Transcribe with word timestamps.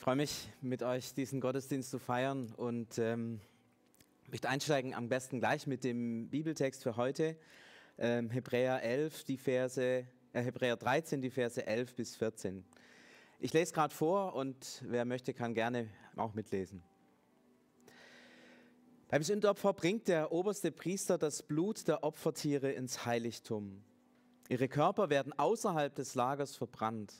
freue 0.00 0.16
mich, 0.16 0.48
mit 0.62 0.82
euch 0.82 1.12
diesen 1.12 1.42
Gottesdienst 1.42 1.90
zu 1.90 1.98
feiern 1.98 2.54
und 2.56 2.96
ähm, 2.96 3.38
möchte 4.30 4.48
einsteigen 4.48 4.94
am 4.94 5.10
besten 5.10 5.40
gleich 5.40 5.66
mit 5.66 5.84
dem 5.84 6.30
Bibeltext 6.30 6.82
für 6.82 6.96
heute. 6.96 7.36
Ähm, 7.98 8.30
Hebräer 8.30 8.82
11, 8.82 9.24
die 9.24 9.36
Verse, 9.36 9.82
äh, 9.82 10.06
Hebräer 10.32 10.78
13, 10.78 11.20
die 11.20 11.28
Verse 11.28 11.66
11 11.66 11.96
bis 11.96 12.16
14. 12.16 12.64
Ich 13.40 13.52
lese 13.52 13.74
gerade 13.74 13.94
vor 13.94 14.34
und 14.34 14.82
wer 14.86 15.04
möchte, 15.04 15.34
kann 15.34 15.52
gerne 15.52 15.90
auch 16.16 16.32
mitlesen. 16.32 16.82
Beim 19.08 19.22
Sündopfer 19.22 19.74
bringt 19.74 20.08
der 20.08 20.32
oberste 20.32 20.72
Priester 20.72 21.18
das 21.18 21.42
Blut 21.42 21.86
der 21.88 22.04
Opfertiere 22.04 22.72
ins 22.72 23.04
Heiligtum. 23.04 23.84
Ihre 24.48 24.68
Körper 24.68 25.10
werden 25.10 25.38
außerhalb 25.38 25.94
des 25.94 26.14
Lagers 26.14 26.56
verbrannt. 26.56 27.12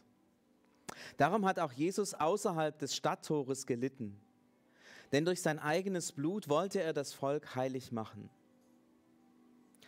Darum 1.17 1.47
hat 1.47 1.59
auch 1.59 1.73
Jesus 1.73 2.15
außerhalb 2.15 2.79
des 2.79 2.95
Stadttores 2.95 3.67
gelitten. 3.67 4.21
Denn 5.13 5.25
durch 5.25 5.43
sein 5.43 5.59
eigenes 5.59 6.13
Blut 6.13 6.49
wollte 6.49 6.81
er 6.81 6.93
das 6.93 7.13
Volk 7.13 7.55
heilig 7.55 7.93
machen. 7.93 8.31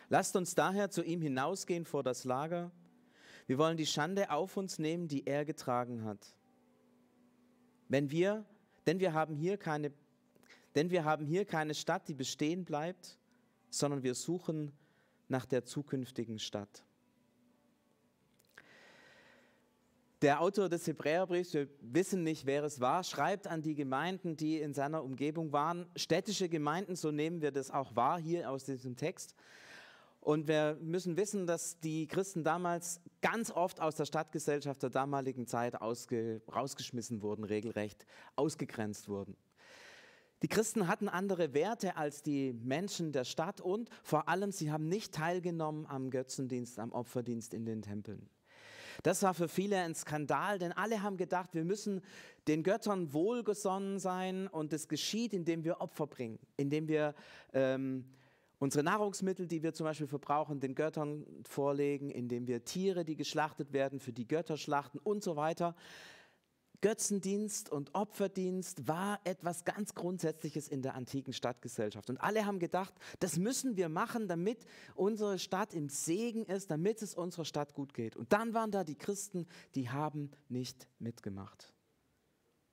Lasst 0.08 0.36
uns 0.36 0.54
daher 0.54 0.90
zu 0.90 1.02
ihm 1.02 1.22
hinausgehen 1.22 1.86
vor 1.86 2.02
das 2.02 2.24
Lager. 2.24 2.70
Wir 3.46 3.58
wollen 3.58 3.76
die 3.76 3.86
Schande 3.86 4.30
auf 4.30 4.56
uns 4.56 4.78
nehmen, 4.78 5.08
die 5.08 5.26
er 5.26 5.44
getragen 5.44 6.04
hat. 6.04 6.36
Wenn 7.88 8.10
wir, 8.10 8.44
denn 8.86 9.00
wir 9.00 9.14
haben 9.14 9.34
hier 9.34 9.56
keine, 9.56 9.92
denn 10.74 10.90
wir 10.90 11.04
haben 11.04 11.24
hier 11.24 11.44
keine 11.44 11.74
Stadt, 11.74 12.08
die 12.08 12.14
bestehen 12.14 12.64
bleibt, 12.64 13.18
sondern 13.70 14.02
wir 14.02 14.14
suchen 14.14 14.72
nach 15.28 15.46
der 15.46 15.64
zukünftigen 15.64 16.38
Stadt. 16.38 16.84
Der 20.22 20.40
Autor 20.40 20.68
des 20.68 20.86
Hebräerbriefs, 20.86 21.52
wir 21.52 21.66
wissen 21.80 22.22
nicht, 22.22 22.46
wer 22.46 22.62
es 22.62 22.78
war, 22.78 23.02
schreibt 23.02 23.48
an 23.48 23.60
die 23.60 23.74
Gemeinden, 23.74 24.36
die 24.36 24.60
in 24.60 24.72
seiner 24.72 25.02
Umgebung 25.02 25.50
waren. 25.50 25.84
Städtische 25.96 26.48
Gemeinden, 26.48 26.94
so 26.94 27.10
nehmen 27.10 27.42
wir 27.42 27.50
das 27.50 27.72
auch 27.72 27.96
wahr 27.96 28.20
hier 28.20 28.48
aus 28.48 28.62
diesem 28.62 28.94
Text. 28.94 29.34
Und 30.20 30.46
wir 30.46 30.78
müssen 30.80 31.16
wissen, 31.16 31.48
dass 31.48 31.80
die 31.80 32.06
Christen 32.06 32.44
damals 32.44 33.00
ganz 33.20 33.50
oft 33.50 33.80
aus 33.80 33.96
der 33.96 34.04
Stadtgesellschaft 34.04 34.84
der 34.84 34.90
damaligen 34.90 35.48
Zeit 35.48 35.82
ausge, 35.82 36.40
rausgeschmissen 36.54 37.20
wurden, 37.20 37.42
regelrecht 37.42 38.06
ausgegrenzt 38.36 39.08
wurden. 39.08 39.36
Die 40.42 40.48
Christen 40.48 40.86
hatten 40.86 41.08
andere 41.08 41.52
Werte 41.52 41.96
als 41.96 42.22
die 42.22 42.52
Menschen 42.52 43.10
der 43.10 43.24
Stadt 43.24 43.60
und 43.60 43.90
vor 44.04 44.28
allem, 44.28 44.52
sie 44.52 44.70
haben 44.70 44.88
nicht 44.88 45.12
teilgenommen 45.12 45.84
am 45.86 46.10
Götzendienst, 46.10 46.78
am 46.78 46.92
Opferdienst 46.92 47.54
in 47.54 47.64
den 47.64 47.82
Tempeln. 47.82 48.30
Das 49.02 49.22
war 49.22 49.34
für 49.34 49.48
viele 49.48 49.78
ein 49.78 49.94
Skandal, 49.94 50.58
denn 50.58 50.72
alle 50.72 51.02
haben 51.02 51.16
gedacht, 51.16 51.54
wir 51.54 51.64
müssen 51.64 52.02
den 52.48 52.62
Göttern 52.62 53.12
wohlgesonnen 53.12 53.98
sein 53.98 54.48
und 54.48 54.72
das 54.72 54.88
geschieht, 54.88 55.32
indem 55.32 55.64
wir 55.64 55.80
Opfer 55.80 56.06
bringen, 56.06 56.38
indem 56.56 56.88
wir 56.88 57.14
ähm, 57.52 58.04
unsere 58.58 58.84
Nahrungsmittel, 58.84 59.46
die 59.46 59.62
wir 59.62 59.74
zum 59.74 59.84
Beispiel 59.84 60.06
verbrauchen, 60.06 60.60
den 60.60 60.74
Göttern 60.74 61.26
vorlegen, 61.48 62.10
indem 62.10 62.46
wir 62.46 62.64
Tiere, 62.64 63.04
die 63.04 63.16
geschlachtet 63.16 63.72
werden, 63.72 63.98
für 63.98 64.12
die 64.12 64.26
Götter 64.26 64.56
schlachten 64.56 64.98
und 64.98 65.22
so 65.22 65.36
weiter. 65.36 65.74
Götzendienst 66.82 67.70
und 67.70 67.94
Opferdienst 67.94 68.86
war 68.86 69.20
etwas 69.24 69.64
ganz 69.64 69.94
Grundsätzliches 69.94 70.68
in 70.68 70.82
der 70.82 70.94
antiken 70.94 71.32
Stadtgesellschaft. 71.32 72.10
Und 72.10 72.18
alle 72.18 72.44
haben 72.44 72.58
gedacht, 72.58 72.92
das 73.20 73.38
müssen 73.38 73.76
wir 73.76 73.88
machen, 73.88 74.28
damit 74.28 74.66
unsere 74.94 75.38
Stadt 75.38 75.72
im 75.72 75.88
Segen 75.88 76.44
ist, 76.44 76.70
damit 76.70 77.00
es 77.00 77.14
unserer 77.14 77.44
Stadt 77.44 77.72
gut 77.72 77.94
geht. 77.94 78.16
Und 78.16 78.32
dann 78.32 78.52
waren 78.52 78.72
da 78.72 78.84
die 78.84 78.96
Christen, 78.96 79.46
die 79.74 79.88
haben 79.88 80.30
nicht 80.48 80.88
mitgemacht. 80.98 81.72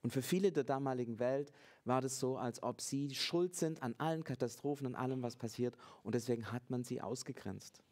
Und 0.01 0.11
für 0.11 0.21
viele 0.21 0.51
der 0.51 0.63
damaligen 0.63 1.19
Welt 1.19 1.51
war 1.83 2.01
das 2.01 2.19
so, 2.19 2.37
als 2.37 2.63
ob 2.63 2.81
sie 2.81 3.13
schuld 3.13 3.55
sind 3.55 3.83
an 3.83 3.95
allen 3.99 4.23
Katastrophen, 4.23 4.87
an 4.87 4.95
allem, 4.95 5.21
was 5.21 5.35
passiert. 5.35 5.75
Und 6.03 6.15
deswegen 6.15 6.51
hat 6.51 6.69
man 6.69 6.83
sie 6.83 7.01
ausgegrenzt. 7.01 7.83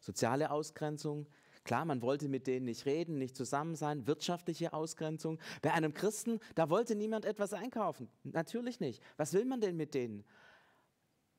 Soziale 0.00 0.50
Ausgrenzung, 0.50 1.26
Klar, 1.66 1.84
man 1.84 2.00
wollte 2.00 2.28
mit 2.28 2.46
denen 2.46 2.66
nicht 2.66 2.86
reden, 2.86 3.18
nicht 3.18 3.36
zusammen 3.36 3.74
sein, 3.74 4.06
wirtschaftliche 4.06 4.72
Ausgrenzung. 4.72 5.40
Bei 5.62 5.72
einem 5.72 5.94
Christen, 5.94 6.38
da 6.54 6.70
wollte 6.70 6.94
niemand 6.94 7.24
etwas 7.24 7.52
einkaufen. 7.52 8.08
Natürlich 8.22 8.78
nicht. 8.78 9.02
Was 9.16 9.32
will 9.32 9.44
man 9.44 9.60
denn 9.60 9.76
mit 9.76 9.92
denen? 9.92 10.24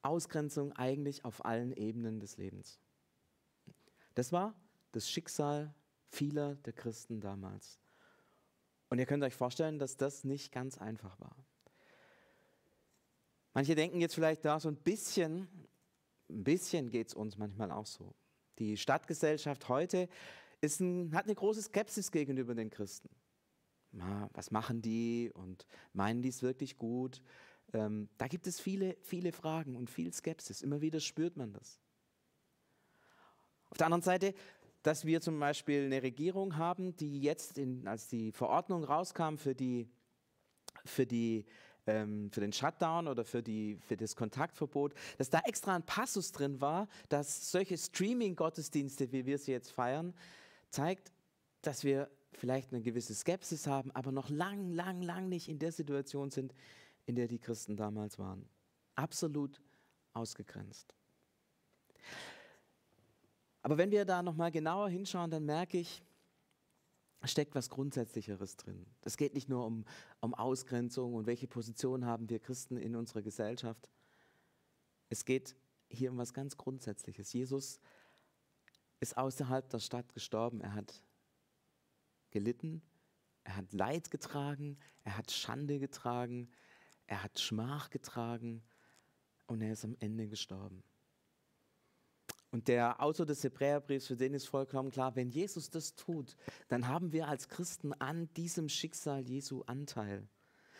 Ausgrenzung 0.01 0.73
eigentlich 0.73 1.23
auf 1.23 1.45
allen 1.45 1.71
Ebenen 1.71 2.19
des 2.19 2.35
Lebens. 2.35 2.81
Das 4.15 4.33
war 4.33 4.53
das 4.91 5.09
Schicksal 5.09 5.73
vieler 6.09 6.55
der 6.55 6.73
Christen 6.73 7.21
damals. 7.21 7.79
Und 8.89 8.99
ihr 8.99 9.05
könnt 9.05 9.23
euch 9.23 9.35
vorstellen, 9.35 9.79
dass 9.79 9.95
das 9.95 10.25
nicht 10.25 10.51
ganz 10.51 10.77
einfach 10.77 11.17
war. 11.21 11.37
Manche 13.53 13.75
denken 13.75 14.01
jetzt 14.01 14.15
vielleicht 14.15 14.43
da 14.43 14.59
so 14.59 14.67
ein 14.67 14.75
bisschen, 14.75 15.47
ein 16.29 16.43
bisschen 16.43 16.89
geht 16.89 17.07
es 17.07 17.13
uns 17.13 17.37
manchmal 17.37 17.71
auch 17.71 17.85
so. 17.85 18.13
Die 18.59 18.77
Stadtgesellschaft 18.77 19.69
heute 19.69 20.09
ein, 20.63 21.13
hat 21.13 21.25
eine 21.25 21.35
große 21.35 21.61
Skepsis 21.61 22.11
gegenüber 22.11 22.55
den 22.55 22.69
Christen. 22.69 23.09
Na, 23.91 24.29
was 24.33 24.51
machen 24.51 24.81
die 24.81 25.31
und 25.33 25.65
meinen 25.93 26.21
die 26.21 26.29
es 26.29 26.41
wirklich 26.41 26.77
gut? 26.77 27.21
Ähm, 27.73 28.09
da 28.17 28.27
gibt 28.27 28.47
es 28.47 28.59
viele, 28.59 28.97
viele 29.01 29.31
Fragen 29.31 29.75
und 29.75 29.89
viel 29.89 30.13
Skepsis. 30.13 30.61
Immer 30.61 30.81
wieder 30.81 30.99
spürt 30.99 31.37
man 31.37 31.53
das. 31.53 31.79
Auf 33.69 33.77
der 33.77 33.87
anderen 33.87 34.03
Seite, 34.03 34.33
dass 34.83 35.05
wir 35.05 35.21
zum 35.21 35.39
Beispiel 35.39 35.85
eine 35.85 36.01
Regierung 36.01 36.55
haben, 36.55 36.95
die 36.95 37.19
jetzt, 37.21 37.57
in, 37.57 37.87
als 37.87 38.07
die 38.07 38.31
Verordnung 38.31 38.83
rauskam 38.83 39.35
für 39.35 39.53
die, 39.53 39.89
für 40.85 41.05
die 41.05 41.45
ähm, 41.87 42.29
für 42.31 42.41
den 42.41 42.53
Shutdown 42.53 43.07
oder 43.07 43.25
für, 43.25 43.41
die, 43.41 43.79
für 43.87 43.97
das 43.97 44.15
Kontaktverbot, 44.15 44.93
dass 45.17 45.29
da 45.29 45.39
extra 45.45 45.75
ein 45.75 45.83
Passus 45.83 46.31
drin 46.31 46.61
war, 46.61 46.87
dass 47.09 47.51
solche 47.51 47.77
Streaming-Gottesdienste, 47.77 49.11
wie 49.11 49.25
wir 49.25 49.37
sie 49.37 49.51
jetzt 49.51 49.71
feiern, 49.71 50.13
zeigt, 50.69 51.11
dass 51.61 51.83
wir 51.83 52.09
vielleicht 52.33 52.71
eine 52.71 52.81
gewisse 52.81 53.15
Skepsis 53.15 53.67
haben, 53.67 53.91
aber 53.91 54.11
noch 54.11 54.29
lang, 54.29 54.69
lang, 54.71 55.01
lang 55.01 55.29
nicht 55.29 55.49
in 55.49 55.59
der 55.59 55.71
Situation 55.71 56.29
sind, 56.29 56.53
in 57.05 57.15
der 57.15 57.27
die 57.27 57.39
Christen 57.39 57.75
damals 57.75 58.19
waren. 58.19 58.47
Absolut 58.95 59.61
ausgegrenzt. 60.13 60.93
Aber 63.61 63.77
wenn 63.77 63.91
wir 63.91 64.05
da 64.05 64.21
nochmal 64.21 64.51
genauer 64.51 64.89
hinschauen, 64.89 65.31
dann 65.31 65.45
merke 65.45 65.77
ich, 65.79 66.01
steckt 67.25 67.55
was 67.55 67.69
Grundsätzlicheres 67.69 68.57
drin. 68.57 68.85
Es 69.01 69.17
geht 69.17 69.33
nicht 69.33 69.49
nur 69.49 69.65
um, 69.65 69.85
um 70.21 70.33
Ausgrenzung 70.33 71.13
und 71.13 71.25
welche 71.25 71.47
Position 71.47 72.05
haben 72.05 72.29
wir 72.29 72.39
Christen 72.39 72.77
in 72.77 72.95
unserer 72.95 73.21
Gesellschaft. 73.21 73.89
Es 75.09 75.25
geht 75.25 75.55
hier 75.89 76.11
um 76.11 76.17
was 76.17 76.33
ganz 76.33 76.57
Grundsätzliches. 76.57 77.33
Jesus 77.33 77.79
ist 78.99 79.17
außerhalb 79.17 79.69
der 79.69 79.79
Stadt 79.79 80.13
gestorben. 80.13 80.61
Er 80.61 80.73
hat 80.73 81.01
gelitten, 82.31 82.81
er 83.43 83.57
hat 83.57 83.73
Leid 83.73 84.11
getragen, 84.11 84.77
er 85.03 85.17
hat 85.17 85.31
Schande 85.31 85.79
getragen, 85.79 86.49
er 87.07 87.23
hat 87.23 87.39
Schmach 87.39 87.89
getragen 87.89 88.63
und 89.47 89.61
er 89.61 89.73
ist 89.73 89.85
am 89.85 89.95
Ende 89.99 90.27
gestorben. 90.27 90.83
Und 92.51 92.67
der 92.67 93.01
Autor 93.01 93.25
des 93.25 93.43
Hebräerbriefs, 93.43 94.07
für 94.07 94.15
den 94.15 94.33
ist 94.33 94.47
vollkommen 94.47 94.89
klar, 94.89 95.15
wenn 95.15 95.29
Jesus 95.29 95.69
das 95.69 95.95
tut, 95.95 96.37
dann 96.69 96.87
haben 96.87 97.11
wir 97.11 97.27
als 97.27 97.49
Christen 97.49 97.93
an 97.93 98.33
diesem 98.35 98.69
Schicksal 98.69 99.21
Jesu 99.21 99.63
Anteil. 99.63 100.27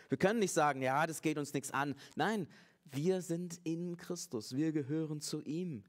Wir 0.08 0.18
können 0.18 0.38
nicht 0.38 0.52
sagen, 0.52 0.80
ja, 0.80 1.06
das 1.06 1.20
geht 1.20 1.36
uns 1.36 1.52
nichts 1.52 1.70
an. 1.70 1.94
Nein, 2.16 2.48
wir 2.84 3.20
sind 3.20 3.60
in 3.64 3.98
Christus, 3.98 4.56
wir 4.56 4.72
gehören 4.72 5.20
zu 5.20 5.42
ihm. 5.42 5.84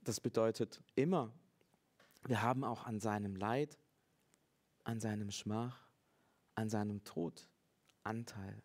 Das 0.00 0.20
bedeutet 0.20 0.82
immer, 0.94 1.32
wir 2.26 2.40
haben 2.40 2.64
auch 2.64 2.84
an 2.84 3.00
seinem 3.00 3.36
Leid, 3.36 3.78
an 4.84 5.00
seinem 5.00 5.30
Schmach, 5.30 5.86
an 6.54 6.70
seinem 6.70 7.04
Tod 7.04 7.48
Anteil. 8.02 8.62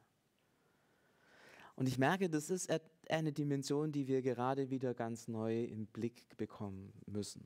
Und 1.75 1.87
ich 1.87 1.97
merke, 1.97 2.29
das 2.29 2.49
ist 2.49 2.69
eine 3.09 3.33
Dimension, 3.33 3.91
die 3.91 4.07
wir 4.07 4.21
gerade 4.21 4.69
wieder 4.69 4.93
ganz 4.93 5.27
neu 5.27 5.63
im 5.63 5.87
Blick 5.87 6.37
bekommen 6.37 6.93
müssen. 7.05 7.45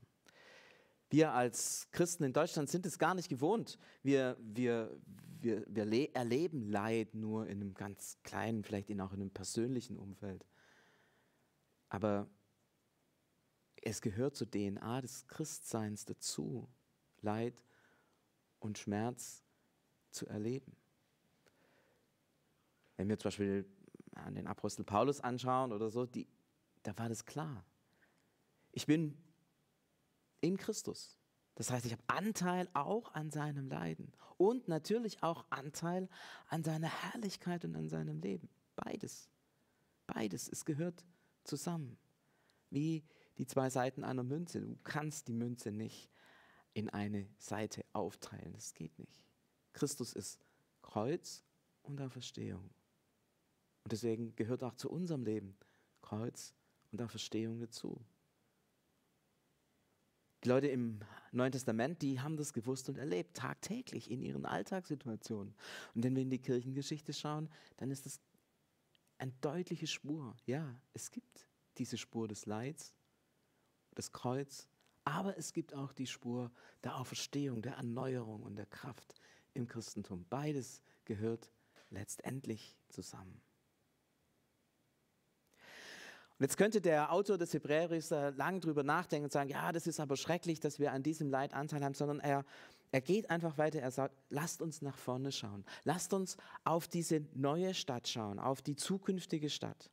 Wir 1.10 1.32
als 1.32 1.88
Christen 1.92 2.24
in 2.24 2.32
Deutschland 2.32 2.68
sind 2.68 2.86
es 2.86 2.98
gar 2.98 3.14
nicht 3.14 3.28
gewohnt. 3.28 3.78
Wir, 4.02 4.36
wir, 4.40 4.96
wir, 5.40 5.64
wir 5.68 6.14
erleben 6.14 6.68
Leid 6.68 7.14
nur 7.14 7.46
in 7.46 7.60
einem 7.60 7.74
ganz 7.74 8.18
kleinen, 8.24 8.64
vielleicht 8.64 8.90
auch 9.00 9.12
in 9.12 9.20
einem 9.20 9.30
persönlichen 9.30 9.96
Umfeld. 9.96 10.44
Aber 11.88 12.28
es 13.82 14.00
gehört 14.00 14.34
zur 14.34 14.50
DNA 14.50 15.02
des 15.02 15.26
Christseins 15.28 16.04
dazu, 16.04 16.68
Leid 17.20 17.62
und 18.58 18.78
Schmerz 18.78 19.44
zu 20.10 20.26
erleben. 20.26 20.74
Wenn 22.96 23.08
wir 23.08 23.18
zum 23.18 23.28
Beispiel 23.28 23.66
an 24.16 24.34
den 24.34 24.46
Apostel 24.46 24.84
Paulus 24.84 25.20
anschauen 25.20 25.72
oder 25.72 25.90
so, 25.90 26.06
die, 26.06 26.26
da 26.82 26.96
war 26.98 27.08
das 27.08 27.24
klar. 27.24 27.64
Ich 28.72 28.86
bin 28.86 29.16
in 30.40 30.56
Christus. 30.56 31.18
Das 31.54 31.70
heißt, 31.70 31.86
ich 31.86 31.92
habe 31.92 32.02
Anteil 32.08 32.68
auch 32.74 33.14
an 33.14 33.30
seinem 33.30 33.68
Leiden 33.68 34.12
und 34.36 34.66
natürlich 34.66 35.22
auch 35.22 35.44
Anteil 35.50 36.08
an 36.48 36.64
seiner 36.64 36.88
Herrlichkeit 36.88 37.64
und 37.64 37.76
an 37.76 37.88
seinem 37.88 38.20
Leben. 38.20 38.48
Beides. 38.74 39.30
Beides. 40.06 40.48
Es 40.48 40.64
gehört 40.64 41.04
zusammen. 41.44 41.96
Wie 42.70 43.04
die 43.38 43.46
zwei 43.46 43.70
Seiten 43.70 44.04
einer 44.04 44.24
Münze. 44.24 44.60
Du 44.60 44.76
kannst 44.82 45.28
die 45.28 45.32
Münze 45.32 45.70
nicht 45.70 46.10
in 46.72 46.90
eine 46.90 47.28
Seite 47.38 47.84
aufteilen. 47.92 48.52
Das 48.52 48.74
geht 48.74 48.98
nicht. 48.98 49.24
Christus 49.72 50.12
ist 50.12 50.40
Kreuz 50.82 51.44
und 51.82 52.00
Auferstehung. 52.00 52.70
Und 53.84 53.92
deswegen 53.92 54.34
gehört 54.34 54.64
auch 54.64 54.74
zu 54.74 54.90
unserem 54.90 55.24
Leben 55.24 55.56
Kreuz 56.02 56.54
und 56.90 57.02
Auferstehung 57.02 57.60
dazu. 57.60 58.00
Die 60.42 60.48
Leute 60.48 60.68
im 60.68 61.00
Neuen 61.32 61.52
Testament, 61.52 62.02
die 62.02 62.20
haben 62.20 62.36
das 62.36 62.52
gewusst 62.52 62.88
und 62.90 62.98
erlebt, 62.98 63.34
tagtäglich 63.34 64.10
in 64.10 64.22
ihren 64.22 64.44
Alltagssituationen. 64.44 65.54
Und 65.94 66.04
wenn 66.04 66.14
wir 66.14 66.22
in 66.22 66.30
die 66.30 66.40
Kirchengeschichte 66.40 67.14
schauen, 67.14 67.48
dann 67.78 67.90
ist 67.90 68.04
das 68.04 68.20
eine 69.18 69.32
deutliche 69.40 69.86
Spur. 69.86 70.36
Ja, 70.44 70.78
es 70.92 71.10
gibt 71.10 71.46
diese 71.78 71.96
Spur 71.96 72.28
des 72.28 72.44
Leids, 72.44 72.94
des 73.96 74.12
Kreuz, 74.12 74.68
aber 75.04 75.36
es 75.38 75.52
gibt 75.52 75.74
auch 75.74 75.92
die 75.92 76.06
Spur 76.06 76.50
der 76.82 76.96
Auferstehung, 76.96 77.62
der 77.62 77.74
Erneuerung 77.76 78.42
und 78.42 78.56
der 78.56 78.66
Kraft 78.66 79.14
im 79.54 79.66
Christentum. 79.66 80.26
Beides 80.28 80.82
gehört 81.04 81.50
letztendlich 81.90 82.76
zusammen. 82.88 83.40
Und 86.38 86.44
jetzt 86.44 86.56
könnte 86.56 86.80
der 86.80 87.12
Autor 87.12 87.38
des 87.38 87.54
Hebräerbriefs 87.54 88.10
lang 88.10 88.60
drüber 88.60 88.82
nachdenken 88.82 89.24
und 89.24 89.32
sagen, 89.32 89.50
ja, 89.50 89.70
das 89.70 89.86
ist 89.86 90.00
aber 90.00 90.16
schrecklich, 90.16 90.58
dass 90.58 90.80
wir 90.80 90.92
an 90.92 91.02
diesem 91.02 91.30
Leid 91.30 91.54
Anteil 91.54 91.84
haben, 91.84 91.94
sondern 91.94 92.18
er, 92.18 92.44
er 92.90 93.00
geht 93.00 93.30
einfach 93.30 93.56
weiter. 93.56 93.80
Er 93.80 93.92
sagt, 93.92 94.16
lasst 94.30 94.60
uns 94.60 94.82
nach 94.82 94.98
vorne 94.98 95.30
schauen. 95.30 95.64
Lasst 95.84 96.12
uns 96.12 96.36
auf 96.64 96.88
diese 96.88 97.24
neue 97.34 97.72
Stadt 97.72 98.08
schauen, 98.08 98.40
auf 98.40 98.62
die 98.62 98.74
zukünftige 98.74 99.48
Stadt. 99.48 99.90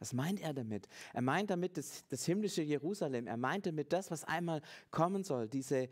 Was 0.00 0.12
meint 0.12 0.40
er 0.40 0.54
damit? 0.54 0.88
Er 1.12 1.22
meint 1.22 1.50
damit 1.50 1.76
das, 1.76 2.06
das 2.08 2.24
himmlische 2.24 2.62
Jerusalem. 2.62 3.26
Er 3.26 3.36
meint 3.36 3.66
damit 3.66 3.92
das, 3.92 4.10
was 4.10 4.24
einmal 4.24 4.62
kommen 4.90 5.22
soll. 5.22 5.46
Diese, 5.46 5.88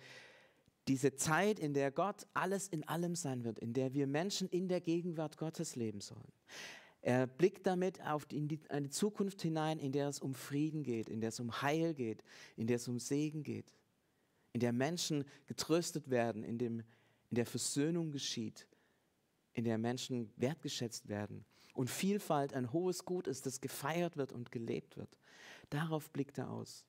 diese 0.88 1.14
Zeit, 1.14 1.60
in 1.60 1.74
der 1.74 1.92
Gott 1.92 2.26
alles 2.34 2.66
in 2.68 2.88
allem 2.88 3.14
sein 3.14 3.44
wird, 3.44 3.58
in 3.58 3.74
der 3.74 3.92
wir 3.92 4.06
Menschen 4.06 4.48
in 4.48 4.66
der 4.66 4.80
Gegenwart 4.80 5.36
Gottes 5.36 5.76
leben 5.76 6.00
sollen. 6.00 6.32
Er 7.00 7.26
blickt 7.26 7.66
damit 7.66 8.02
auf 8.04 8.26
die, 8.26 8.60
eine 8.68 8.90
Zukunft 8.90 9.40
hinein, 9.42 9.78
in 9.78 9.92
der 9.92 10.08
es 10.08 10.18
um 10.18 10.34
Frieden 10.34 10.82
geht, 10.82 11.08
in 11.08 11.20
der 11.20 11.28
es 11.28 11.40
um 11.40 11.62
Heil 11.62 11.94
geht, 11.94 12.24
in 12.56 12.66
der 12.66 12.76
es 12.76 12.88
um 12.88 12.98
Segen 12.98 13.42
geht, 13.42 13.72
in 14.52 14.60
der 14.60 14.72
Menschen 14.72 15.24
getröstet 15.46 16.10
werden, 16.10 16.42
in, 16.42 16.58
dem, 16.58 16.80
in 17.30 17.34
der 17.36 17.46
Versöhnung 17.46 18.10
geschieht, 18.10 18.66
in 19.52 19.64
der 19.64 19.78
Menschen 19.78 20.32
wertgeschätzt 20.36 21.08
werden 21.08 21.44
und 21.78 21.90
Vielfalt 21.90 22.54
ein 22.54 22.72
hohes 22.72 23.04
Gut 23.04 23.28
ist, 23.28 23.46
das 23.46 23.60
gefeiert 23.60 24.16
wird 24.16 24.32
und 24.32 24.50
gelebt 24.50 24.96
wird. 24.96 25.16
Darauf 25.70 26.10
blickt 26.10 26.38
er 26.38 26.50
aus. 26.50 26.84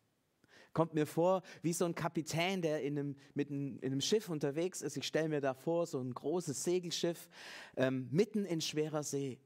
Kommt 0.73 0.95
mir 0.95 1.05
vor 1.05 1.43
wie 1.61 1.73
so 1.73 1.85
ein 1.85 1.93
Kapitän, 1.93 2.63
der 2.63 2.81
in 2.81 2.97
einem, 2.97 3.15
mit 3.35 3.51
einem, 3.51 3.77
in 3.81 3.91
einem 3.91 4.01
Schiff 4.01 4.29
unterwegs 4.29 4.81
ist. 4.81 4.97
Ich 4.97 5.05
stelle 5.05 5.29
mir 5.29 5.41
da 5.41 5.53
vor, 5.53 5.85
so 5.85 5.99
ein 5.99 6.11
großes 6.11 6.63
Segelschiff 6.63 7.29
ähm, 7.75 8.07
mitten 8.11 8.45
in 8.45 8.61
schwerer 8.61 9.03
See. 9.03 9.39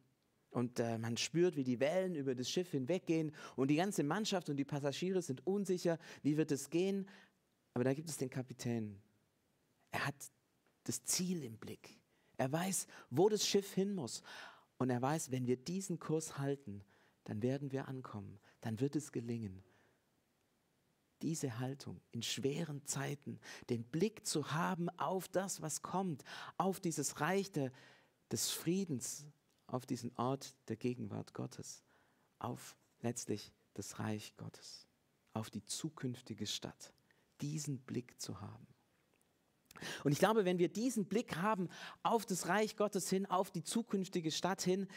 Und 0.54 0.80
äh, 0.80 1.00
man 1.00 1.18
spürt, 1.18 1.56
wie 1.56 1.64
die 1.64 1.80
Wellen 1.80 2.16
über 2.16 2.36
das 2.36 2.48
Schiff 2.48 2.72
hinweggehen 2.72 3.32
und 3.56 3.70
die 3.70 3.76
ganze 3.76 4.04
Mannschaft 4.04 4.50
und 4.50 4.58
die 4.58 4.64
Passagiere 4.64 5.22
sind 5.24 5.46
unsicher, 5.48 5.98
wie 6.22 6.38
wird 6.38 6.52
es 6.52 6.70
gehen. 6.70 7.08
Aber 7.74 7.84
da 7.84 7.94
gibt 7.96 8.08
es 8.08 8.18
den 8.18 8.30
Kapitän. 8.30 9.02
Er 9.92 10.06
hat 10.06 10.16
das 10.84 11.04
Ziel 11.06 11.44
im 11.44 11.58
Blick. 11.58 11.98
Er 12.38 12.52
weiß, 12.52 12.86
wo 13.10 13.30
das 13.30 13.48
Schiff 13.48 13.74
hin 13.74 13.96
muss. 13.96 14.22
Und 14.78 14.92
er 14.92 15.02
weiß, 15.02 15.32
wenn 15.32 15.48
wir 15.48 15.58
diesen 15.58 16.00
Kurs 16.00 16.38
halten, 16.38 16.84
dann 17.24 17.42
werden 17.42 17.72
wir 17.72 17.88
ankommen. 17.88 18.40
Dann 18.62 18.80
wird 18.80 18.96
es 18.96 19.12
gelingen. 19.12 19.64
Diese 21.24 21.58
Haltung 21.58 22.00
in 22.12 22.22
schweren 22.22 22.86
Zeiten, 22.86 23.40
den 23.70 23.84
Blick 23.86 24.28
zu 24.28 24.52
haben 24.52 24.90
auf 25.00 25.28
das, 25.30 25.64
was 25.64 25.82
kommt, 25.82 26.24
auf 26.58 26.80
dieses 26.80 27.22
Reich 27.22 27.52
der, 27.52 27.72
des 28.30 28.52
Friedens, 28.52 29.26
auf 29.74 29.86
diesen 29.86 30.16
Ort 30.18 30.56
der 30.68 30.76
Gegenwart 30.76 31.34
Gottes, 31.34 31.84
auf 32.40 32.78
letztlich 33.02 33.52
das 33.74 34.00
Reich 34.00 34.36
Gottes, 34.38 34.88
auf 35.34 35.50
die 35.50 35.66
zukünftige 35.66 36.46
Stadt, 36.46 36.94
diesen 37.42 37.80
Blick 37.80 38.22
zu 38.22 38.40
haben. 38.40 38.68
Und 40.04 40.12
ich 40.12 40.20
glaube, 40.20 40.46
wenn 40.46 40.60
wir 40.60 40.70
diesen 40.70 41.06
Blick 41.06 41.38
haben 41.38 41.70
auf 42.04 42.26
das 42.26 42.48
Reich 42.48 42.76
Gottes 42.76 43.10
hin, 43.10 43.26
auf 43.26 43.52
die 43.52 43.64
zukünftige 43.64 44.32
Stadt 44.32 44.62
hin, 44.62 44.88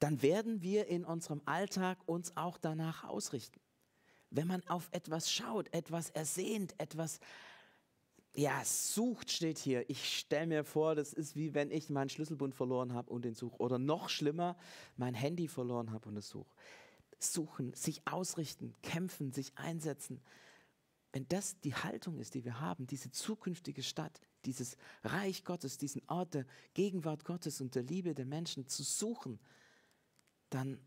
dann 0.00 0.20
werden 0.20 0.62
wir 0.62 0.88
in 0.88 1.04
unserem 1.04 1.40
Alltag 1.44 1.98
uns 2.06 2.36
auch 2.36 2.58
danach 2.58 3.04
ausrichten. 3.04 3.60
Wenn 4.30 4.48
man 4.48 4.66
auf 4.66 4.88
etwas 4.90 5.30
schaut, 5.30 5.72
etwas 5.72 6.10
ersehnt, 6.10 6.74
etwas 6.78 7.20
ja, 8.34 8.64
sucht 8.64 9.30
steht 9.30 9.58
hier. 9.58 9.88
Ich 9.90 10.18
stelle 10.18 10.46
mir 10.46 10.64
vor, 10.64 10.94
das 10.94 11.12
ist 11.12 11.36
wie 11.36 11.52
wenn 11.52 11.70
ich 11.70 11.90
meinen 11.90 12.08
Schlüsselbund 12.08 12.54
verloren 12.54 12.94
habe 12.94 13.10
und 13.10 13.24
den 13.24 13.34
suche. 13.34 13.58
Oder 13.58 13.78
noch 13.78 14.08
schlimmer, 14.08 14.56
mein 14.96 15.14
Handy 15.14 15.48
verloren 15.48 15.90
habe 15.90 16.08
und 16.08 16.16
es 16.16 16.28
suche. 16.28 16.54
Suchen, 17.18 17.74
sich 17.74 18.06
ausrichten, 18.06 18.74
kämpfen, 18.82 19.32
sich 19.32 19.52
einsetzen. 19.56 20.20
Wenn 21.12 21.28
das 21.28 21.60
die 21.60 21.74
Haltung 21.74 22.18
ist, 22.18 22.34
die 22.34 22.44
wir 22.44 22.58
haben, 22.58 22.86
diese 22.86 23.10
zukünftige 23.10 23.82
Stadt, 23.82 24.18
dieses 24.46 24.78
Reich 25.04 25.44
Gottes, 25.44 25.76
diesen 25.76 26.02
Ort 26.08 26.32
der 26.32 26.46
Gegenwart 26.72 27.24
Gottes 27.24 27.60
und 27.60 27.74
der 27.74 27.82
Liebe 27.82 28.14
der 28.14 28.24
Menschen 28.24 28.66
zu 28.66 28.82
suchen, 28.82 29.38
dann, 30.48 30.80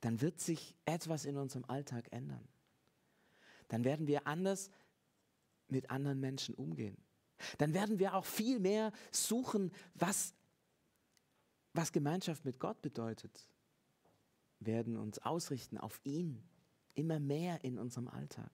dann 0.00 0.20
wird 0.20 0.40
sich 0.40 0.76
etwas 0.84 1.24
in 1.24 1.36
unserem 1.36 1.64
Alltag 1.64 2.12
ändern. 2.12 2.46
Dann 3.66 3.84
werden 3.84 4.06
wir 4.06 4.28
anders 4.28 4.70
mit 5.70 5.90
anderen 5.90 6.20
Menschen 6.20 6.54
umgehen. 6.54 6.96
Dann 7.58 7.74
werden 7.74 7.98
wir 7.98 8.14
auch 8.14 8.24
viel 8.24 8.58
mehr 8.58 8.92
suchen, 9.10 9.72
was, 9.94 10.34
was 11.72 11.92
Gemeinschaft 11.92 12.44
mit 12.44 12.58
Gott 12.58 12.80
bedeutet. 12.82 13.48
werden 14.62 14.98
uns 14.98 15.18
ausrichten 15.20 15.78
auf 15.78 16.00
ihn 16.04 16.42
immer 16.94 17.18
mehr 17.18 17.64
in 17.64 17.78
unserem 17.78 18.08
Alltag. 18.08 18.50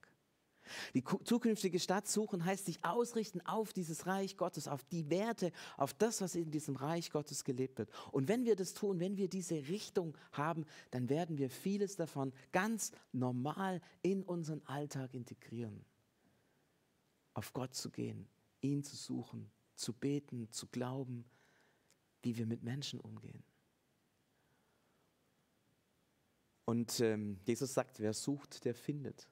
Die 0.93 1.03
zukünftige 1.03 1.79
Stadt 1.79 2.07
suchen 2.07 2.43
heißt 2.43 2.65
sich 2.65 2.83
ausrichten 2.83 3.41
auf 3.45 3.73
dieses 3.73 4.05
Reich 4.05 4.37
Gottes, 4.37 4.67
auf 4.67 4.83
die 4.85 5.09
Werte, 5.09 5.51
auf 5.77 5.93
das, 5.93 6.21
was 6.21 6.35
in 6.35 6.51
diesem 6.51 6.75
Reich 6.75 7.11
Gottes 7.11 7.43
gelebt 7.43 7.77
wird. 7.77 7.89
Und 8.11 8.27
wenn 8.27 8.45
wir 8.45 8.55
das 8.55 8.73
tun, 8.73 8.99
wenn 8.99 9.17
wir 9.17 9.29
diese 9.29 9.55
Richtung 9.67 10.17
haben, 10.31 10.65
dann 10.91 11.09
werden 11.09 11.37
wir 11.37 11.49
vieles 11.49 11.95
davon 11.95 12.33
ganz 12.51 12.91
normal 13.11 13.81
in 14.01 14.23
unseren 14.23 14.61
Alltag 14.65 15.13
integrieren 15.13 15.85
auf 17.37 17.53
Gott 17.53 17.75
zu 17.75 17.91
gehen, 17.91 18.27
ihn 18.61 18.83
zu 18.83 18.95
suchen, 18.95 19.51
zu 19.75 19.93
beten, 19.93 20.51
zu 20.51 20.65
glauben, 20.65 21.23
wie 22.23 22.35
wir 22.35 22.47
mit 22.47 22.63
Menschen 22.63 22.99
umgehen. 22.99 23.43
Und 26.65 26.99
ähm, 26.99 27.39
Jesus 27.45 27.75
sagt, 27.75 27.99
wer 27.99 28.13
sucht, 28.13 28.65
der 28.65 28.73
findet. 28.73 29.29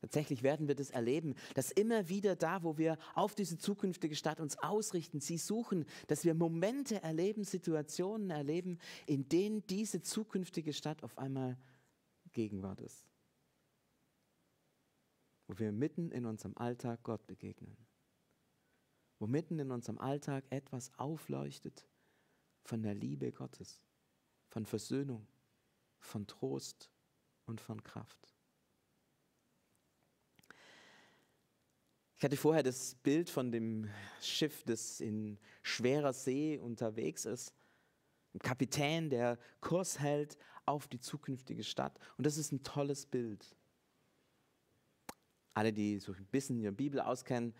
Tatsächlich 0.00 0.42
werden 0.42 0.68
wir 0.68 0.74
das 0.74 0.88
erleben, 0.88 1.34
dass 1.54 1.70
immer 1.70 2.08
wieder 2.08 2.34
da, 2.34 2.62
wo 2.62 2.78
wir 2.78 2.96
auf 3.14 3.34
diese 3.34 3.58
zukünftige 3.58 4.16
Stadt 4.16 4.40
uns 4.40 4.58
ausrichten, 4.60 5.20
sie 5.20 5.36
suchen, 5.36 5.84
dass 6.06 6.24
wir 6.24 6.32
Momente 6.32 7.02
erleben, 7.02 7.44
Situationen 7.44 8.30
erleben, 8.30 8.78
in 9.06 9.28
denen 9.28 9.66
diese 9.66 10.00
zukünftige 10.00 10.72
Stadt 10.72 11.02
auf 11.02 11.18
einmal 11.18 11.58
Gegenwart 12.32 12.80
ist 12.80 13.07
wo 15.48 15.58
wir 15.58 15.72
mitten 15.72 16.12
in 16.12 16.26
unserem 16.26 16.56
Alltag 16.56 17.02
Gott 17.02 17.26
begegnen. 17.26 17.76
Wo 19.18 19.26
mitten 19.26 19.58
in 19.58 19.70
unserem 19.72 19.98
Alltag 19.98 20.44
etwas 20.50 20.92
aufleuchtet 20.98 21.88
von 22.64 22.82
der 22.82 22.94
Liebe 22.94 23.32
Gottes, 23.32 23.82
von 24.48 24.66
Versöhnung, 24.66 25.26
von 25.98 26.26
Trost 26.26 26.92
und 27.46 27.60
von 27.60 27.82
Kraft. 27.82 28.34
Ich 32.18 32.24
hatte 32.24 32.36
vorher 32.36 32.62
das 32.62 32.96
Bild 32.96 33.30
von 33.30 33.50
dem 33.50 33.88
Schiff, 34.20 34.64
das 34.64 35.00
in 35.00 35.38
schwerer 35.62 36.12
See 36.12 36.58
unterwegs 36.58 37.24
ist. 37.24 37.54
Ein 38.34 38.40
Kapitän, 38.40 39.08
der 39.08 39.38
Kurs 39.60 39.98
hält 39.98 40.36
auf 40.66 40.88
die 40.88 41.00
zukünftige 41.00 41.64
Stadt. 41.64 41.98
Und 42.16 42.26
das 42.26 42.36
ist 42.36 42.52
ein 42.52 42.62
tolles 42.62 43.06
Bild. 43.06 43.56
Alle, 45.58 45.72
die 45.72 45.98
so 45.98 46.12
ein 46.12 46.24
bisschen 46.26 46.62
der 46.62 46.70
Bibel 46.70 47.00
auskennen, 47.00 47.52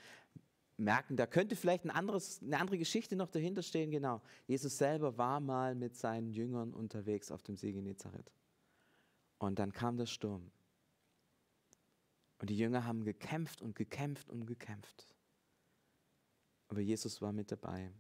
merken, 0.77 1.17
da 1.17 1.27
könnte 1.27 1.57
vielleicht 1.57 1.85
ein 1.85 1.91
anderes, 1.91 2.41
eine 2.41 2.61
andere 2.61 2.79
Geschichte 2.79 3.17
noch 3.17 3.27
dahinter 3.27 3.61
stehen. 3.61 3.91
Genau, 3.91 4.23
Jesus 4.47 4.79
selber 4.79 5.19
war 5.19 5.41
mal 5.41 5.75
mit 5.75 5.97
seinen 5.97 6.31
Jüngern 6.31 6.73
unterwegs 6.75 7.33
auf 7.33 7.43
dem 7.43 7.57
See 7.57 7.73
Genezareth. 7.73 8.31
Und 9.39 9.59
dann 9.59 9.73
kam 9.73 9.97
der 9.97 10.07
Sturm. 10.07 10.49
Und 12.39 12.51
die 12.51 12.57
Jünger 12.57 12.85
haben 12.85 13.03
gekämpft 13.03 13.63
und 13.63 13.75
gekämpft 13.75 14.31
und 14.31 14.47
gekämpft. 14.47 15.09
Aber 16.69 16.81
Jesus 16.81 17.21
war 17.21 17.33
mit 17.33 17.51
dabei. 17.51 17.91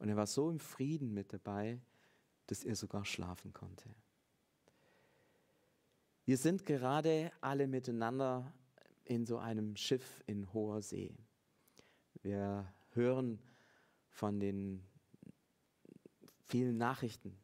Und 0.00 0.08
er 0.08 0.16
war 0.16 0.26
so 0.26 0.50
im 0.50 0.58
Frieden 0.58 1.14
mit 1.14 1.32
dabei, 1.32 1.80
dass 2.48 2.64
er 2.64 2.74
sogar 2.74 3.04
schlafen 3.04 3.52
konnte. 3.52 3.88
Wir 6.28 6.36
sind 6.36 6.66
gerade 6.66 7.32
alle 7.40 7.66
miteinander 7.66 8.52
in 9.06 9.24
so 9.24 9.38
einem 9.38 9.76
Schiff 9.76 10.22
in 10.26 10.52
hoher 10.52 10.82
See. 10.82 11.16
Wir 12.20 12.70
hören 12.90 13.38
von 14.10 14.38
den 14.38 14.84
vielen 16.44 16.76
Nachrichten, 16.76 17.34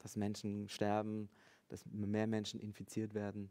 dass 0.00 0.16
Menschen 0.16 0.68
sterben, 0.68 1.30
dass 1.68 1.86
mehr 1.86 2.26
Menschen 2.26 2.60
infiziert 2.60 3.14
werden. 3.14 3.50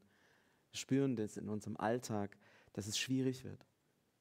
Wir 0.69 0.77
spüren 0.77 1.15
das 1.15 1.37
in 1.37 1.49
unserem 1.49 1.77
Alltag, 1.77 2.37
dass 2.73 2.85
es 2.85 2.99
schwierig 2.99 3.43
wird. 3.43 3.65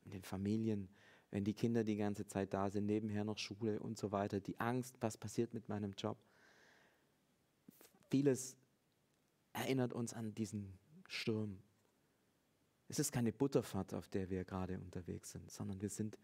In 0.07 0.13
den 0.13 0.23
Familien, 0.23 0.89
wenn 1.31 1.45
die 1.45 1.53
Kinder 1.53 1.85
die 1.85 1.97
ganze 1.97 2.27
Zeit 2.27 2.55
da 2.55 2.71
sind, 2.71 2.87
nebenher 2.87 3.25
noch 3.25 3.37
Schule 3.37 3.81
und 3.81 3.99
so 3.99 4.13
weiter, 4.13 4.41
die 4.41 4.59
Angst, 4.59 4.97
was 5.01 5.19
passiert 5.19 5.53
mit 5.53 5.69
meinem 5.69 5.93
Job. 5.93 6.17
Vieles 8.09 8.57
erinnert 9.55 9.95
uns 9.95 10.13
an 10.13 10.35
diesen 10.35 10.79
Sturm. 11.09 11.63
Es 12.89 12.99
ist 12.99 13.13
keine 13.13 13.33
Butterfahrt, 13.33 13.95
auf 13.95 14.09
der 14.09 14.29
wir 14.29 14.45
gerade 14.45 14.79
unterwegs 14.79 15.31
sind, 15.33 15.51
sondern 15.51 15.81
wir 15.81 15.89
sind 15.89 16.19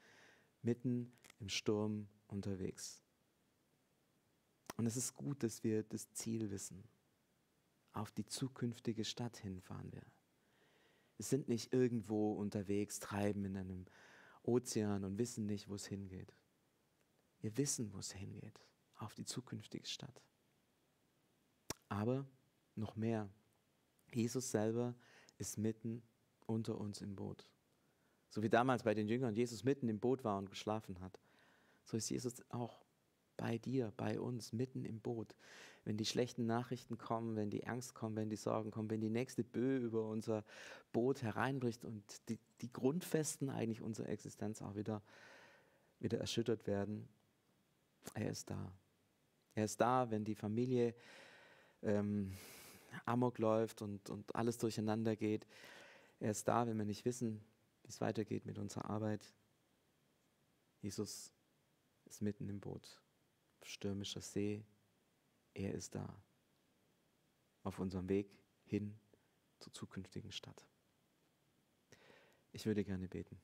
mitten 0.62 1.10
im 1.38 1.48
Sturm 1.48 2.08
unterwegs. 2.26 3.02
Und 4.76 4.86
es 4.86 4.96
ist 4.96 5.14
gut, 5.14 5.42
dass 5.42 5.64
wir 5.64 5.82
das 5.82 6.12
Ziel 6.12 6.50
wissen. 6.50 6.84
Auf 7.92 8.12
die 8.12 8.26
zukünftige 8.26 9.04
Stadt 9.04 9.38
hinfahren 9.38 9.92
wir. 9.92 10.04
Wir 11.16 11.24
sind 11.24 11.48
nicht 11.48 11.72
irgendwo 11.72 12.32
unterwegs, 12.32 12.98
treiben 12.98 13.44
in 13.44 13.56
einem 13.56 13.86
Ozean 14.42 15.04
und 15.04 15.18
wissen 15.18 15.46
nicht, 15.46 15.68
wo 15.68 15.74
es 15.74 15.86
hingeht. 15.86 16.34
Wir 17.40 17.56
wissen, 17.56 17.92
wo 17.92 17.98
es 17.98 18.12
hingeht, 18.12 18.60
auf 18.96 19.14
die 19.14 19.24
zukünftige 19.24 19.86
Stadt. 19.86 20.22
Aber 21.88 22.26
noch 22.80 22.96
mehr, 22.96 23.28
Jesus 24.12 24.50
selber 24.50 24.94
ist 25.38 25.58
mitten 25.58 26.02
unter 26.46 26.78
uns 26.78 27.00
im 27.00 27.14
Boot. 27.14 27.46
So 28.28 28.42
wie 28.42 28.48
damals 28.48 28.82
bei 28.82 28.94
den 28.94 29.08
Jüngern 29.08 29.34
Jesus 29.34 29.64
mitten 29.64 29.88
im 29.88 30.00
Boot 30.00 30.24
war 30.24 30.38
und 30.38 30.50
geschlafen 30.50 31.00
hat, 31.00 31.20
so 31.84 31.96
ist 31.96 32.08
Jesus 32.10 32.42
auch 32.50 32.84
bei 33.36 33.58
dir, 33.58 33.92
bei 33.96 34.20
uns, 34.20 34.52
mitten 34.52 34.84
im 34.84 35.00
Boot. 35.00 35.34
Wenn 35.84 35.96
die 35.96 36.04
schlechten 36.04 36.44
Nachrichten 36.44 36.98
kommen, 36.98 37.36
wenn 37.36 37.50
die 37.50 37.66
Angst 37.66 37.94
kommt, 37.94 38.16
wenn 38.16 38.28
die 38.28 38.36
Sorgen 38.36 38.70
kommen, 38.70 38.90
wenn 38.90 39.00
die 39.00 39.08
nächste 39.08 39.42
Böe 39.42 39.78
über 39.78 40.06
unser 40.06 40.44
Boot 40.92 41.22
hereinbricht 41.22 41.84
und 41.84 42.04
die, 42.28 42.38
die 42.60 42.72
Grundfesten 42.72 43.48
eigentlich 43.48 43.80
unserer 43.80 44.10
Existenz 44.10 44.60
auch 44.60 44.76
wieder, 44.76 45.02
wieder 45.98 46.18
erschüttert 46.18 46.66
werden, 46.66 47.08
er 48.14 48.30
ist 48.30 48.50
da. 48.50 48.72
Er 49.54 49.64
ist 49.64 49.80
da, 49.80 50.10
wenn 50.10 50.24
die 50.24 50.34
Familie 50.34 50.94
ähm, 51.82 52.32
amok 53.04 53.38
läuft 53.38 53.82
und, 53.82 54.10
und 54.10 54.34
alles 54.34 54.58
durcheinander 54.58 55.16
geht. 55.16 55.46
Er 56.18 56.30
ist 56.30 56.48
da, 56.48 56.66
wenn 56.66 56.78
wir 56.78 56.84
nicht 56.84 57.04
wissen, 57.04 57.40
wie 57.82 57.88
es 57.88 58.00
weitergeht 58.00 58.46
mit 58.46 58.58
unserer 58.58 58.90
Arbeit. 58.90 59.24
Jesus 60.80 61.32
ist 62.06 62.22
mitten 62.22 62.48
im 62.48 62.60
Boot 62.60 63.00
stürmischer 63.62 64.20
See. 64.20 64.64
Er 65.54 65.74
ist 65.74 65.94
da. 65.94 66.22
Auf 67.62 67.78
unserem 67.78 68.08
Weg 68.08 68.30
hin 68.64 68.98
zur 69.58 69.72
zukünftigen 69.72 70.32
Stadt. 70.32 70.66
Ich 72.52 72.66
würde 72.66 72.84
gerne 72.84 73.08
beten. 73.08 73.40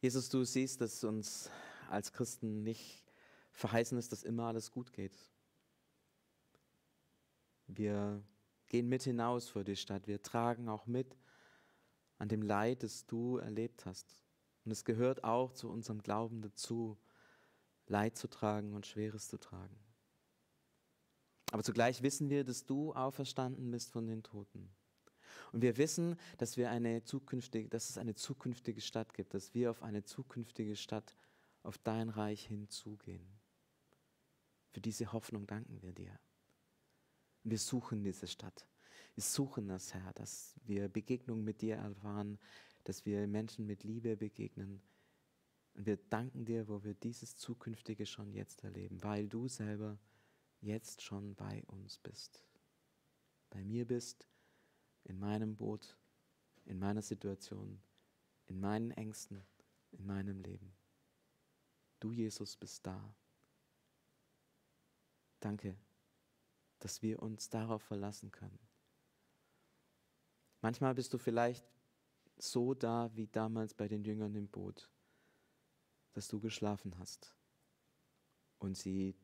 Jesus, 0.00 0.28
du 0.28 0.44
siehst, 0.44 0.80
dass 0.80 1.04
uns 1.04 1.50
als 1.88 2.12
Christen 2.12 2.62
nicht 2.62 3.04
verheißen 3.52 3.98
ist, 3.98 4.12
dass 4.12 4.22
immer 4.22 4.44
alles 4.44 4.70
gut 4.70 4.92
geht. 4.92 5.16
Wir 7.76 8.22
gehen 8.66 8.88
mit 8.88 9.02
hinaus 9.02 9.48
vor 9.48 9.64
die 9.64 9.76
Stadt. 9.76 10.06
Wir 10.06 10.22
tragen 10.22 10.68
auch 10.68 10.86
mit 10.86 11.16
an 12.18 12.28
dem 12.28 12.42
Leid, 12.42 12.82
das 12.82 13.06
du 13.06 13.38
erlebt 13.38 13.86
hast. 13.86 14.16
Und 14.64 14.72
es 14.72 14.84
gehört 14.84 15.24
auch 15.24 15.52
zu 15.52 15.68
unserem 15.70 16.02
Glauben 16.02 16.42
dazu, 16.42 16.98
Leid 17.86 18.16
zu 18.16 18.28
tragen 18.28 18.74
und 18.74 18.86
Schweres 18.86 19.28
zu 19.28 19.38
tragen. 19.38 19.78
Aber 21.50 21.64
zugleich 21.64 22.02
wissen 22.02 22.30
wir, 22.30 22.44
dass 22.44 22.64
du 22.64 22.92
auferstanden 22.94 23.70
bist 23.70 23.90
von 23.90 24.06
den 24.06 24.22
Toten. 24.22 24.70
Und 25.52 25.62
wir 25.62 25.76
wissen, 25.76 26.16
dass, 26.38 26.56
wir 26.56 26.70
eine 26.70 27.02
zukünftige, 27.02 27.68
dass 27.68 27.90
es 27.90 27.98
eine 27.98 28.14
zukünftige 28.14 28.80
Stadt 28.80 29.14
gibt, 29.14 29.34
dass 29.34 29.54
wir 29.54 29.70
auf 29.70 29.82
eine 29.82 30.04
zukünftige 30.04 30.76
Stadt, 30.76 31.16
auf 31.62 31.78
dein 31.78 32.08
Reich 32.08 32.46
hinzugehen. 32.46 33.40
Für 34.70 34.80
diese 34.80 35.12
Hoffnung 35.12 35.46
danken 35.46 35.82
wir 35.82 35.92
dir. 35.92 36.18
Wir 37.42 37.58
suchen 37.58 38.02
diese 38.02 38.26
Stadt. 38.26 38.66
Wir 39.14 39.22
suchen 39.22 39.68
das, 39.68 39.94
Herr, 39.94 40.12
dass 40.14 40.54
wir 40.64 40.88
Begegnung 40.88 41.42
mit 41.42 41.62
dir 41.62 41.76
erfahren, 41.76 42.38
dass 42.84 43.04
wir 43.06 43.26
Menschen 43.26 43.66
mit 43.66 43.84
Liebe 43.84 44.16
begegnen. 44.16 44.82
Und 45.74 45.86
wir 45.86 45.96
danken 45.96 46.44
dir, 46.44 46.68
wo 46.68 46.82
wir 46.84 46.94
dieses 46.94 47.36
Zukünftige 47.36 48.06
schon 48.06 48.32
jetzt 48.32 48.64
erleben, 48.64 49.02
weil 49.02 49.28
du 49.28 49.48
selber 49.48 49.98
jetzt 50.60 51.02
schon 51.02 51.34
bei 51.34 51.62
uns 51.66 51.98
bist. 51.98 52.44
Bei 53.48 53.64
mir 53.64 53.86
bist, 53.86 54.28
in 55.04 55.18
meinem 55.18 55.56
Boot, 55.56 55.96
in 56.66 56.78
meiner 56.78 57.02
Situation, 57.02 57.80
in 58.46 58.60
meinen 58.60 58.90
Ängsten, 58.90 59.42
in 59.92 60.06
meinem 60.06 60.40
Leben. 60.40 60.72
Du, 61.98 62.12
Jesus, 62.12 62.56
bist 62.56 62.86
da. 62.86 63.14
Danke, 65.40 65.76
dass 66.80 67.02
wir 67.02 67.22
uns 67.22 67.48
darauf 67.48 67.82
verlassen 67.82 68.30
können. 68.30 68.58
Manchmal 70.62 70.94
bist 70.94 71.14
du 71.14 71.18
vielleicht 71.18 71.64
so 72.36 72.74
da 72.74 73.10
wie 73.14 73.26
damals 73.26 73.74
bei 73.74 73.88
den 73.88 74.04
Jüngern 74.04 74.34
im 74.34 74.48
Boot, 74.48 74.90
dass 76.12 76.28
du 76.28 76.40
geschlafen 76.40 76.98
hast 76.98 77.34
und 78.58 78.76
sie 78.76 79.14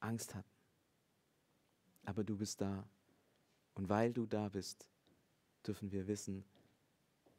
Angst 0.00 0.34
hatten. 0.34 0.50
Aber 2.04 2.24
du 2.24 2.36
bist 2.36 2.60
da. 2.60 2.88
Und 3.74 3.88
weil 3.88 4.12
du 4.12 4.26
da 4.26 4.48
bist, 4.48 4.88
dürfen 5.66 5.90
wir 5.90 6.06
wissen, 6.06 6.44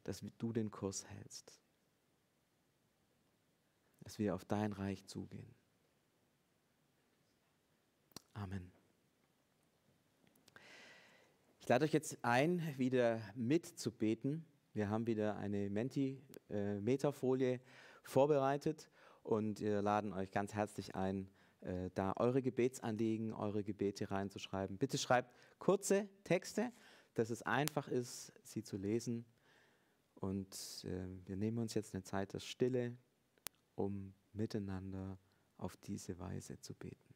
dass 0.04 0.22
du 0.38 0.52
den 0.52 0.70
Kurs 0.70 1.04
hältst. 1.06 1.58
Dass 4.00 4.18
wir 4.18 4.34
auf 4.34 4.44
dein 4.44 4.72
Reich 4.72 5.06
zugehen. 5.06 5.54
Amen. 8.34 8.77
Ich 11.68 11.70
lade 11.70 11.84
euch 11.84 11.92
jetzt 11.92 12.16
ein, 12.24 12.62
wieder 12.78 13.20
mitzubeten. 13.34 14.42
Wir 14.72 14.88
haben 14.88 15.06
wieder 15.06 15.36
eine 15.36 15.68
Menti-Metafolie 15.68 17.56
äh, 17.56 17.60
vorbereitet 18.04 18.88
und 19.22 19.60
wir 19.60 19.82
laden 19.82 20.14
euch 20.14 20.30
ganz 20.30 20.54
herzlich 20.54 20.94
ein, 20.94 21.28
äh, 21.60 21.90
da 21.94 22.14
eure 22.16 22.40
Gebetsanliegen, 22.40 23.34
eure 23.34 23.62
Gebete 23.64 24.10
reinzuschreiben. 24.10 24.78
Bitte 24.78 24.96
schreibt 24.96 25.30
kurze 25.58 26.08
Texte, 26.24 26.72
dass 27.12 27.28
es 27.28 27.42
einfach 27.42 27.88
ist, 27.88 28.32
sie 28.44 28.62
zu 28.62 28.78
lesen. 28.78 29.26
Und 30.14 30.86
äh, 30.86 31.06
wir 31.26 31.36
nehmen 31.36 31.58
uns 31.58 31.74
jetzt 31.74 31.94
eine 31.94 32.02
Zeit 32.02 32.32
der 32.32 32.40
Stille, 32.40 32.96
um 33.74 34.14
miteinander 34.32 35.18
auf 35.58 35.76
diese 35.76 36.18
Weise 36.18 36.58
zu 36.60 36.72
beten. 36.72 37.07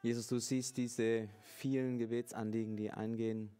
Jesus, 0.00 0.28
du 0.28 0.38
siehst 0.38 0.76
diese 0.76 1.28
vielen 1.42 1.98
Gebetsanliegen, 1.98 2.76
die 2.76 2.92
eingehen. 2.92 3.50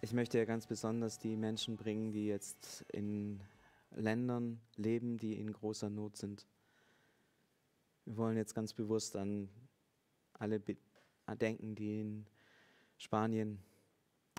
Ich 0.00 0.12
möchte 0.12 0.38
ja 0.38 0.44
ganz 0.44 0.66
besonders 0.66 1.20
die 1.20 1.36
Menschen 1.36 1.76
bringen, 1.76 2.10
die 2.10 2.26
jetzt 2.26 2.84
in 2.92 3.40
Ländern 3.92 4.60
leben, 4.74 5.18
die 5.18 5.38
in 5.38 5.52
großer 5.52 5.88
Not 5.88 6.16
sind. 6.16 6.48
Wir 8.06 8.16
wollen 8.16 8.36
jetzt 8.36 8.56
ganz 8.56 8.74
bewusst 8.74 9.14
an 9.14 9.48
alle 10.32 10.60
denken, 10.60 11.76
die 11.76 12.00
in 12.00 12.26
Spanien 12.98 13.62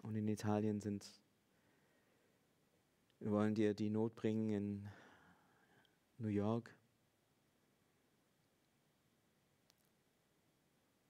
und 0.02 0.18
in 0.18 0.28
Italien 0.28 0.82
sind. 0.82 1.06
Wir 3.20 3.32
wollen 3.32 3.56
dir 3.56 3.74
die 3.74 3.90
Not 3.90 4.14
bringen 4.16 4.50
in 4.50 4.90
New 6.18 6.28
York. 6.28 6.76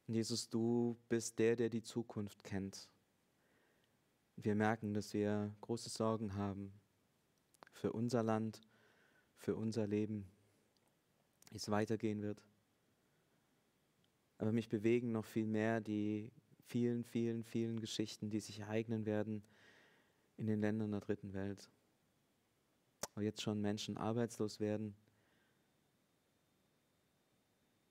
Jesus, 0.07 0.49
du 0.49 0.97
bist 1.07 1.39
der, 1.39 1.55
der 1.55 1.69
die 1.69 1.83
Zukunft 1.83 2.43
kennt. 2.43 2.89
Wir 4.35 4.55
merken, 4.55 4.93
dass 4.93 5.13
wir 5.13 5.55
große 5.61 5.89
Sorgen 5.89 6.35
haben 6.35 6.73
für 7.71 7.93
unser 7.93 8.23
Land, 8.23 8.61
für 9.35 9.55
unser 9.55 9.87
Leben, 9.87 10.27
wie 11.51 11.57
es 11.57 11.69
weitergehen 11.69 12.21
wird. 12.21 12.43
Aber 14.37 14.51
mich 14.51 14.67
bewegen 14.67 15.11
noch 15.11 15.25
viel 15.25 15.47
mehr 15.47 15.79
die 15.79 16.31
vielen, 16.65 17.03
vielen, 17.03 17.43
vielen 17.43 17.79
Geschichten, 17.79 18.29
die 18.29 18.39
sich 18.39 18.59
ereignen 18.59 19.05
werden 19.05 19.43
in 20.37 20.47
den 20.47 20.59
Ländern 20.59 20.91
der 20.91 21.01
dritten 21.01 21.33
Welt. 21.33 21.69
Wo 23.15 23.21
jetzt 23.21 23.41
schon 23.41 23.61
Menschen 23.61 23.95
arbeitslos 23.95 24.59
werden. 24.59 24.95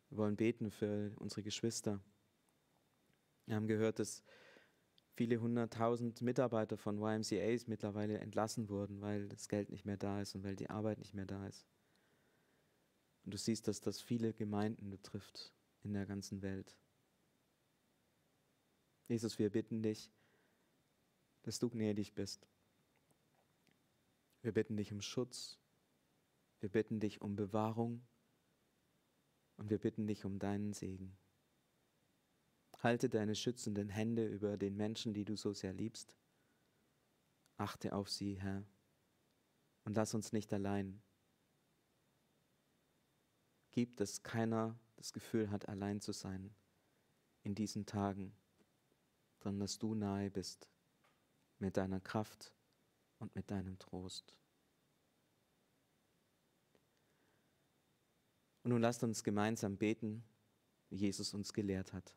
Wir 0.08 0.18
wollen 0.18 0.36
beten 0.36 0.70
für 0.70 1.12
unsere 1.16 1.42
Geschwister. 1.42 2.00
Wir 3.46 3.56
haben 3.56 3.66
gehört, 3.66 3.98
dass 3.98 4.22
viele 5.14 5.40
hunderttausend 5.40 6.22
Mitarbeiter 6.22 6.76
von 6.76 6.98
YMCAs 6.98 7.66
mittlerweile 7.66 8.18
entlassen 8.18 8.68
wurden, 8.68 9.00
weil 9.00 9.28
das 9.28 9.48
Geld 9.48 9.70
nicht 9.70 9.84
mehr 9.84 9.96
da 9.96 10.20
ist 10.20 10.34
und 10.34 10.44
weil 10.44 10.56
die 10.56 10.70
Arbeit 10.70 10.98
nicht 10.98 11.14
mehr 11.14 11.26
da 11.26 11.46
ist. 11.46 11.66
Und 13.24 13.34
du 13.34 13.38
siehst, 13.38 13.68
dass 13.68 13.80
das 13.80 14.00
viele 14.00 14.32
Gemeinden 14.32 14.90
betrifft 14.90 15.52
in 15.82 15.92
der 15.92 16.06
ganzen 16.06 16.42
Welt. 16.42 16.76
Jesus, 19.08 19.38
wir 19.38 19.50
bitten 19.50 19.82
dich, 19.82 20.10
dass 21.42 21.58
du 21.58 21.68
gnädig 21.68 22.14
bist. 22.14 22.48
Wir 24.42 24.52
bitten 24.52 24.76
dich 24.76 24.92
um 24.92 25.00
Schutz. 25.00 25.58
Wir 26.60 26.68
bitten 26.68 27.00
dich 27.00 27.20
um 27.20 27.36
Bewahrung. 27.36 28.02
Und 29.56 29.70
wir 29.70 29.78
bitten 29.78 30.06
dich 30.06 30.24
um 30.24 30.38
deinen 30.38 30.72
Segen. 30.72 31.16
Halte 32.82 33.08
deine 33.08 33.36
schützenden 33.36 33.88
Hände 33.88 34.26
über 34.26 34.56
den 34.56 34.76
Menschen, 34.76 35.14
die 35.14 35.24
du 35.24 35.36
so 35.36 35.52
sehr 35.52 35.72
liebst. 35.72 36.16
Achte 37.56 37.92
auf 37.92 38.10
sie, 38.10 38.40
Herr, 38.40 38.64
und 39.84 39.94
lass 39.94 40.14
uns 40.14 40.32
nicht 40.32 40.52
allein. 40.52 41.00
Gib, 43.70 43.96
dass 43.96 44.24
keiner 44.24 44.78
das 44.96 45.12
Gefühl 45.12 45.50
hat, 45.50 45.68
allein 45.68 46.00
zu 46.00 46.12
sein 46.12 46.54
in 47.42 47.54
diesen 47.54 47.86
Tagen, 47.86 48.34
sondern 49.38 49.60
dass 49.60 49.78
du 49.78 49.94
nahe 49.94 50.30
bist 50.30 50.68
mit 51.58 51.76
deiner 51.76 52.00
Kraft 52.00 52.52
und 53.18 53.34
mit 53.34 53.50
deinem 53.50 53.78
Trost. 53.78 54.36
Und 58.64 58.70
nun 58.70 58.80
lasst 58.80 59.02
uns 59.02 59.24
gemeinsam 59.24 59.76
beten, 59.76 60.24
wie 60.88 60.96
Jesus 60.96 61.34
uns 61.34 61.52
gelehrt 61.52 61.92
hat. 61.92 62.16